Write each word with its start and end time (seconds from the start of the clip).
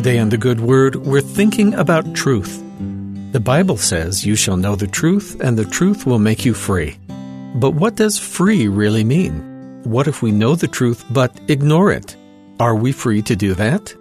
Today 0.00 0.18
on 0.18 0.30
The 0.30 0.38
Good 0.38 0.60
Word, 0.60 0.96
we're 0.96 1.20
thinking 1.20 1.74
about 1.74 2.14
truth. 2.14 2.64
The 3.32 3.38
Bible 3.38 3.76
says 3.76 4.24
you 4.24 4.34
shall 4.34 4.56
know 4.56 4.74
the 4.74 4.86
truth, 4.86 5.38
and 5.42 5.58
the 5.58 5.66
truth 5.66 6.06
will 6.06 6.18
make 6.18 6.42
you 6.42 6.54
free. 6.54 6.96
But 7.56 7.72
what 7.72 7.96
does 7.96 8.18
free 8.18 8.66
really 8.66 9.04
mean? 9.04 9.82
What 9.84 10.08
if 10.08 10.22
we 10.22 10.32
know 10.32 10.54
the 10.54 10.68
truth 10.68 11.04
but 11.10 11.38
ignore 11.48 11.92
it? 11.92 12.16
Are 12.58 12.74
we 12.74 12.92
free 12.92 13.20
to 13.20 13.36
do 13.36 13.52
that? 13.56 13.94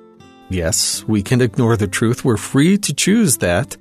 Yes, 0.48 1.04
we 1.04 1.22
can 1.22 1.42
ignore 1.42 1.76
the 1.76 1.86
truth. 1.86 2.24
We're 2.24 2.38
free 2.38 2.78
to 2.78 2.94
choose 2.94 3.36
that. 3.40 3.76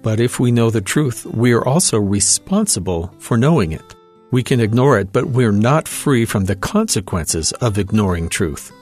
But 0.00 0.20
if 0.20 0.40
we 0.40 0.50
know 0.50 0.70
the 0.70 0.80
truth, 0.80 1.26
we 1.26 1.52
are 1.52 1.68
also 1.68 1.98
responsible 1.98 3.12
for 3.18 3.36
knowing 3.36 3.72
it. 3.72 3.94
We 4.30 4.42
can 4.42 4.60
ignore 4.60 4.98
it, 4.98 5.12
but 5.12 5.26
we're 5.26 5.52
not 5.52 5.86
free 5.86 6.24
from 6.24 6.46
the 6.46 6.56
consequences 6.56 7.52
of 7.60 7.76
ignoring 7.76 8.30
truth. 8.30 8.72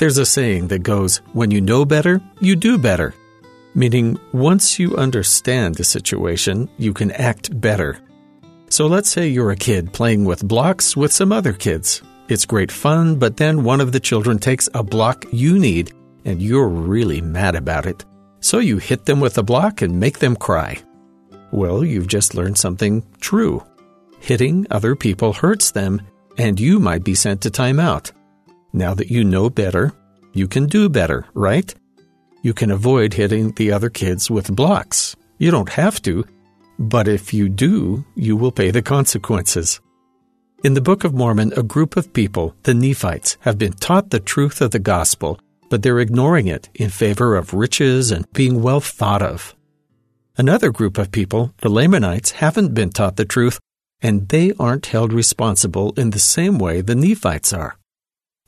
There's 0.00 0.16
a 0.16 0.24
saying 0.24 0.68
that 0.68 0.82
goes, 0.82 1.18
when 1.34 1.50
you 1.50 1.60
know 1.60 1.84
better, 1.84 2.22
you 2.40 2.56
do 2.56 2.78
better. 2.78 3.14
Meaning, 3.74 4.18
once 4.32 4.78
you 4.78 4.96
understand 4.96 5.74
the 5.74 5.84
situation, 5.84 6.70
you 6.78 6.94
can 6.94 7.10
act 7.10 7.60
better. 7.60 7.98
So 8.70 8.86
let's 8.86 9.10
say 9.10 9.28
you're 9.28 9.50
a 9.50 9.56
kid 9.56 9.92
playing 9.92 10.24
with 10.24 10.48
blocks 10.48 10.96
with 10.96 11.12
some 11.12 11.32
other 11.32 11.52
kids. 11.52 12.00
It's 12.30 12.46
great 12.46 12.72
fun, 12.72 13.16
but 13.16 13.36
then 13.36 13.62
one 13.62 13.82
of 13.82 13.92
the 13.92 14.00
children 14.00 14.38
takes 14.38 14.70
a 14.72 14.82
block 14.82 15.26
you 15.32 15.58
need 15.58 15.92
and 16.24 16.40
you're 16.40 16.66
really 16.66 17.20
mad 17.20 17.54
about 17.54 17.84
it. 17.84 18.02
So 18.40 18.58
you 18.58 18.78
hit 18.78 19.04
them 19.04 19.20
with 19.20 19.36
a 19.36 19.42
block 19.42 19.82
and 19.82 20.00
make 20.00 20.18
them 20.18 20.34
cry. 20.34 20.78
Well, 21.50 21.84
you've 21.84 22.08
just 22.08 22.34
learned 22.34 22.56
something 22.56 23.04
true. 23.20 23.62
Hitting 24.18 24.66
other 24.70 24.96
people 24.96 25.34
hurts 25.34 25.72
them, 25.72 26.00
and 26.38 26.58
you 26.58 26.80
might 26.80 27.04
be 27.04 27.14
sent 27.14 27.42
to 27.42 27.50
timeout. 27.50 28.12
Now 28.72 28.94
that 28.94 29.10
you 29.10 29.24
know 29.24 29.50
better, 29.50 29.92
you 30.32 30.46
can 30.46 30.66
do 30.66 30.88
better, 30.88 31.26
right? 31.34 31.74
You 32.42 32.54
can 32.54 32.70
avoid 32.70 33.14
hitting 33.14 33.52
the 33.52 33.72
other 33.72 33.90
kids 33.90 34.30
with 34.30 34.54
blocks. 34.54 35.16
You 35.38 35.50
don't 35.50 35.70
have 35.70 36.00
to, 36.02 36.24
but 36.78 37.08
if 37.08 37.34
you 37.34 37.48
do, 37.48 38.04
you 38.14 38.36
will 38.36 38.52
pay 38.52 38.70
the 38.70 38.82
consequences. 38.82 39.80
In 40.62 40.74
the 40.74 40.80
Book 40.80 41.04
of 41.04 41.14
Mormon, 41.14 41.52
a 41.56 41.62
group 41.62 41.96
of 41.96 42.12
people, 42.12 42.54
the 42.62 42.74
Nephites, 42.74 43.38
have 43.40 43.58
been 43.58 43.72
taught 43.72 44.10
the 44.10 44.20
truth 44.20 44.60
of 44.60 44.70
the 44.70 44.78
gospel, 44.78 45.40
but 45.68 45.82
they're 45.82 46.00
ignoring 46.00 46.46
it 46.46 46.68
in 46.74 46.90
favor 46.90 47.36
of 47.36 47.54
riches 47.54 48.10
and 48.10 48.30
being 48.32 48.62
well 48.62 48.80
thought 48.80 49.22
of. 49.22 49.54
Another 50.36 50.70
group 50.70 50.96
of 50.98 51.12
people, 51.12 51.52
the 51.58 51.68
Lamanites, 51.68 52.32
haven't 52.32 52.74
been 52.74 52.90
taught 52.90 53.16
the 53.16 53.24
truth, 53.24 53.58
and 54.00 54.28
they 54.28 54.52
aren't 54.58 54.86
held 54.86 55.12
responsible 55.12 55.92
in 55.96 56.10
the 56.10 56.18
same 56.18 56.58
way 56.58 56.80
the 56.80 56.94
Nephites 56.94 57.52
are. 57.52 57.76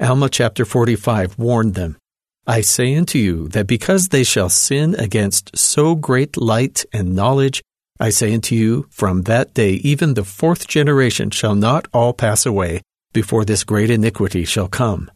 Alma 0.02 0.28
chapter 0.28 0.64
45 0.64 1.38
warned 1.38 1.74
them, 1.74 1.96
I 2.44 2.60
say 2.60 2.96
unto 2.96 3.18
you 3.18 3.46
that 3.50 3.68
because 3.68 4.08
they 4.08 4.24
shall 4.24 4.48
sin 4.48 4.96
against 4.96 5.56
so 5.56 5.94
great 5.94 6.36
light 6.36 6.84
and 6.92 7.14
knowledge, 7.14 7.62
I 8.00 8.10
say 8.10 8.34
unto 8.34 8.56
you, 8.56 8.88
from 8.90 9.22
that 9.22 9.54
day 9.54 9.74
even 9.74 10.14
the 10.14 10.24
fourth 10.24 10.66
generation 10.66 11.30
shall 11.30 11.54
not 11.54 11.86
all 11.92 12.12
pass 12.14 12.44
away 12.44 12.82
before 13.12 13.44
this 13.44 13.62
great 13.62 13.90
iniquity 13.90 14.44
shall 14.44 14.66
come. 14.66 15.08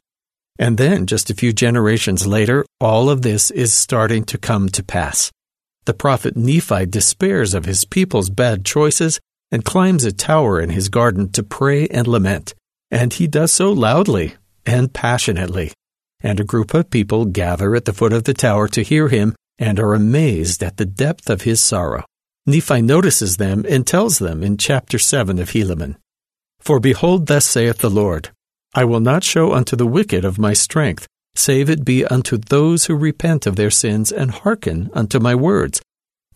And 0.57 0.79
then, 0.79 1.07
just 1.07 1.31
a 1.31 1.35
few 1.35 1.53
generations 1.53 2.25
later, 2.25 2.65
all 2.81 3.11
of 3.11 3.23
this 3.23 3.51
is 3.51 3.73
starting 3.73 4.23
to 4.27 4.39
come 4.39 4.69
to 4.69 4.85
pass. 4.85 5.33
The 5.87 5.95
prophet 5.95 6.37
Nephi 6.37 6.87
despairs 6.87 7.55
of 7.55 7.65
his 7.65 7.85
people's 7.85 8.31
bad 8.31 8.65
choices 8.65 9.19
and 9.51 9.65
climbs 9.65 10.05
a 10.05 10.13
tower 10.13 10.61
in 10.61 10.71
his 10.71 10.89
garden 10.89 11.33
to 11.33 11.43
pray 11.43 11.89
and 11.89 12.07
lament. 12.07 12.55
And 12.93 13.13
he 13.13 13.27
does 13.27 13.51
so 13.51 13.73
loudly 13.73 14.37
and 14.67 14.93
passionately. 14.93 15.73
And 16.21 16.41
a 16.41 16.45
group 16.45 16.75
of 16.75 16.91
people 16.91 17.25
gather 17.25 17.75
at 17.75 17.85
the 17.85 17.93
foot 17.93 18.13
of 18.13 18.25
the 18.25 18.35
tower 18.35 18.69
to 18.69 18.83
hear 18.83 19.09
him 19.09 19.35
and 19.59 19.79
are 19.79 19.95
amazed 19.95 20.63
at 20.63 20.77
the 20.77 20.85
depth 20.85 21.31
of 21.31 21.43
his 21.43 21.63
sorrow. 21.63 22.05
Nephi 22.47 22.83
notices 22.83 23.37
them 23.37 23.65
and 23.69 23.87
tells 23.87 24.19
them 24.19 24.43
in 24.43 24.57
chapter 24.57 24.99
7 24.99 25.39
of 25.39 25.51
Helaman, 25.51 25.97
For 26.61 26.79
behold, 26.79 27.27
thus 27.27 27.47
saith 27.47 27.79
the 27.79 27.91
Lord, 27.91 28.31
I 28.75 28.85
will 28.85 29.01
not 29.01 29.25
show 29.25 29.53
unto 29.53 29.75
the 29.75 29.87
wicked 29.87 30.25
of 30.25 30.39
my 30.39 30.53
strength, 30.53 31.07
save 31.35 31.71
it 31.71 31.85
be 31.85 32.05
unto 32.05 32.37
those 32.37 32.85
who 32.85 32.95
repent 32.95 33.47
of 33.47 33.57
their 33.57 33.71
sins 33.71 34.13
and 34.13 34.31
hearken 34.31 34.91
unto 34.93 35.19
my 35.19 35.35
words. 35.35 35.81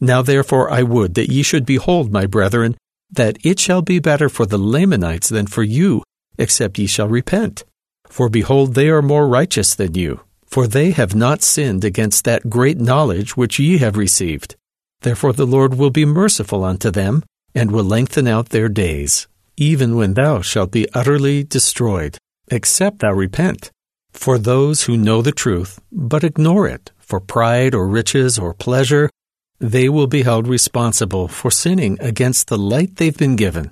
Now 0.01 0.23
therefore 0.23 0.71
I 0.71 0.83
would 0.83 1.15
that 1.15 1.31
ye 1.31 1.43
should 1.43 1.67
behold, 1.67 2.13
my 2.13 2.27
brethren, 2.27 2.77
that 3.11 3.39
it 3.45 3.61
shall 3.61 3.83
be 3.83 3.99
better 3.99 4.29
for 4.29 4.47
the 4.47 4.59
Lamanites 4.59 5.29
than 5.29 5.47
for 5.47 5.63
you, 5.63 6.03
except 6.39 6.79
ye 6.79 6.87
shall 6.87 7.09
repent. 7.09 7.65
For 8.11 8.29
behold, 8.29 8.75
they 8.75 8.89
are 8.91 9.03
more 9.03 9.29
righteous 9.29 9.77
than 9.77 9.95
you, 9.95 10.21
for 10.45 10.67
they 10.67 10.91
have 10.91 11.15
not 11.15 11.43
sinned 11.43 11.85
against 11.85 12.25
that 12.25 12.51
great 12.51 12.79
knowledge 12.79 13.37
which 13.37 13.61
ye 13.61 13.79
have 13.79 13.97
received. 13.97 14.57
Therefore 15.03 15.33
the 15.33 15.47
Lord 15.47 15.75
will 15.75 15.91
be 15.91 16.05
merciful 16.05 16.65
unto 16.65 16.91
them, 16.91 17.23
and 17.55 17.71
will 17.71 17.85
lengthen 17.85 18.27
out 18.27 18.49
their 18.49 18.69
days, 18.69 19.29
even 19.57 19.95
when 19.95 20.15
thou 20.15 20.41
shalt 20.41 20.73
be 20.73 20.91
utterly 20.93 21.45
destroyed, 21.45 22.19
except 22.51 22.99
thou 22.99 23.13
repent. 23.13 23.71
For 24.13 24.39
those 24.39 24.83
who 24.83 24.97
know 24.97 25.23
the 25.23 25.33
truth, 25.33 25.81
but 25.93 26.25
ignore 26.25 26.67
it, 26.67 26.91
for 26.99 27.21
pride 27.21 27.77
or 27.77 27.87
riches 27.87 28.41
or 28.41 28.55
pleasure, 28.55 29.09
they 29.61 29.89
will 29.89 30.09
be 30.09 30.23
held 30.23 30.49
responsible 30.49 31.29
for 31.29 31.51
sinning 31.53 31.97
against 32.01 32.49
the 32.49 32.59
light 32.59 32.97
they've 32.97 33.17
been 33.17 33.37
given 33.37 33.71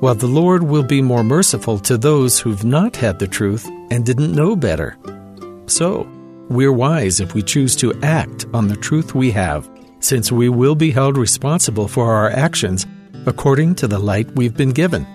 while 0.00 0.14
the 0.14 0.26
Lord 0.26 0.62
will 0.62 0.82
be 0.82 1.00
more 1.00 1.24
merciful 1.24 1.78
to 1.80 1.96
those 1.96 2.38
who've 2.38 2.64
not 2.64 2.96
had 2.96 3.18
the 3.18 3.26
truth 3.26 3.66
and 3.90 4.04
didn't 4.04 4.34
know 4.34 4.54
better. 4.54 4.96
So, 5.66 6.06
we're 6.48 6.72
wise 6.72 7.20
if 7.20 7.34
we 7.34 7.42
choose 7.42 7.74
to 7.76 7.94
act 8.02 8.46
on 8.52 8.68
the 8.68 8.76
truth 8.76 9.14
we 9.14 9.30
have, 9.32 9.68
since 10.00 10.30
we 10.30 10.48
will 10.48 10.74
be 10.74 10.90
held 10.90 11.16
responsible 11.16 11.88
for 11.88 12.12
our 12.12 12.30
actions 12.30 12.86
according 13.26 13.74
to 13.76 13.88
the 13.88 13.98
light 13.98 14.30
we've 14.36 14.56
been 14.56 14.72
given. 14.72 15.06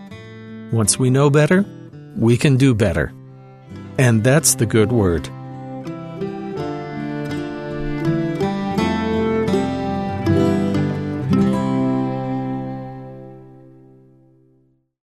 Once 0.72 1.00
we 1.00 1.10
know 1.10 1.30
better, 1.30 1.66
we 2.18 2.38
can 2.38 2.58
do 2.58 2.74
better. 2.74 3.14
And 3.98 4.24
that's 4.24 4.56
the 4.56 4.66
good 4.66 4.92
word. 4.92 5.30